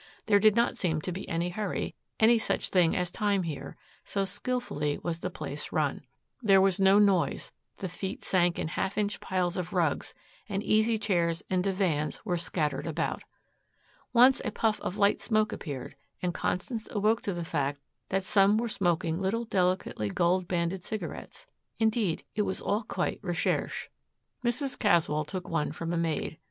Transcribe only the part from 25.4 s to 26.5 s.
one from a maid.